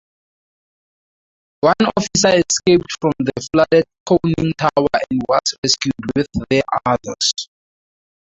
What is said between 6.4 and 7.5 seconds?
the others.